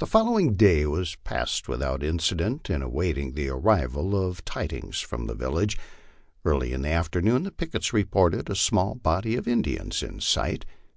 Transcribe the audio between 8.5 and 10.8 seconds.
a small body of Indians in sight.